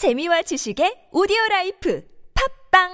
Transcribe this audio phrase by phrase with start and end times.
[0.00, 2.02] 재미와 지식의 오디오 라이프
[2.72, 2.88] 팟빵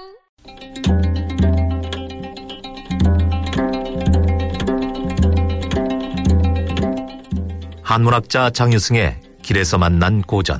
[7.81, 10.59] 한문학자 장유승의 길에서 만난 고전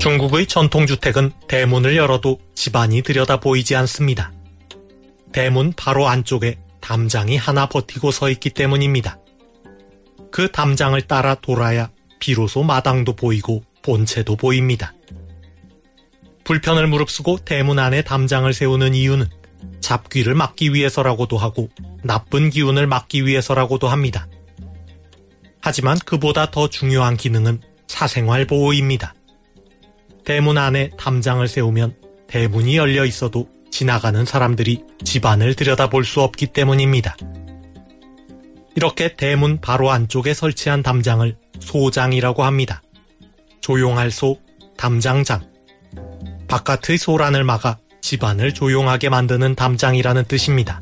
[0.00, 4.32] 중국의 전통주택은 대문을 열어도 집안이 들여다 보이지 않습니다.
[5.32, 9.20] 대문 바로 안쪽에 담장이 하나 버티고 서 있기 때문입니다.
[10.32, 14.94] 그 담장을 따라 돌아야 비로소 마당도 보이고 본체도 보입니다.
[16.44, 19.26] 불편을 무릅쓰고 대문 안에 담장을 세우는 이유는
[19.80, 21.68] 잡귀를 막기 위해서라고도 하고
[22.02, 24.28] 나쁜 기운을 막기 위해서라고도 합니다.
[25.60, 29.14] 하지만 그보다 더 중요한 기능은 사생활 보호입니다.
[30.24, 31.96] 대문 안에 담장을 세우면
[32.28, 37.16] 대문이 열려 있어도 지나가는 사람들이 집안을 들여다볼 수 없기 때문입니다.
[38.76, 41.36] 이렇게 대문 바로 안쪽에 설치한 담장을
[41.68, 42.82] 소장이라고 합니다.
[43.60, 44.38] 조용할 소,
[44.78, 45.46] 담장장.
[46.48, 50.80] 바깥의 소란을 막아 집안을 조용하게 만드는 담장이라는 뜻입니다.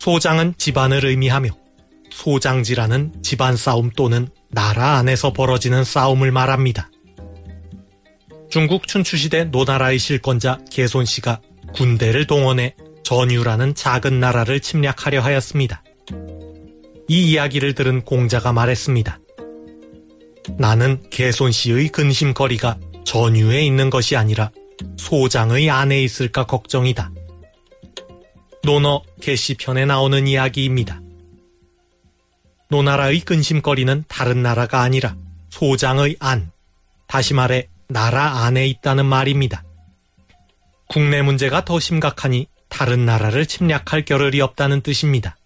[0.00, 1.50] 소장은 집안을 의미하며
[2.10, 6.90] 소장지라는 집안 싸움 또는 나라 안에서 벌어지는 싸움을 말합니다.
[8.50, 11.40] 중국 춘추시대 노나라의 실권자 개손 씨가
[11.74, 15.84] 군대를 동원해 전유라는 작은 나라를 침략하려 하였습니다.
[17.06, 19.20] 이 이야기를 들은 공자가 말했습니다.
[20.56, 24.50] 나는 개손 씨의 근심거리가 전유에 있는 것이 아니라
[24.96, 27.10] 소장의 안에 있을까 걱정이다.
[28.62, 31.00] 노너 개시편에 나오는 이야기입니다.
[32.68, 35.16] 노나라의 근심거리는 다른 나라가 아니라
[35.50, 36.50] 소장의 안,
[37.06, 39.64] 다시 말해 나라 안에 있다는 말입니다.
[40.88, 45.37] 국내 문제가 더 심각하니 다른 나라를 침략할 겨를이 없다는 뜻입니다.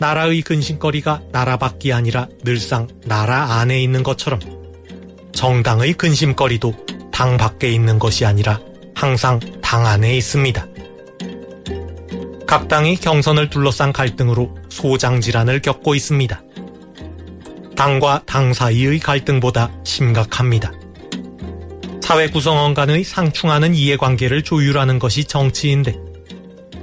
[0.00, 4.38] 나라의 근심거리가 나라 밖이 아니라 늘상 나라 안에 있는 것처럼
[5.32, 8.60] 정당의 근심거리도 당 밖에 있는 것이 아니라
[8.94, 10.66] 항상 당 안에 있습니다.
[12.46, 16.42] 각 당이 경선을 둘러싼 갈등으로 소장 질환을 겪고 있습니다.
[17.76, 20.72] 당과 당 사이의 갈등보다 심각합니다.
[22.00, 26.07] 사회 구성원 간의 상충하는 이해관계를 조율하는 것이 정치인데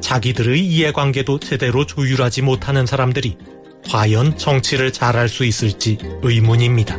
[0.06, 3.38] 자기들의 이해관계도 제대로 조율하지 못하는 사람들이
[3.90, 6.96] 과연 정치를 잘할 수 있을지 의문입니다.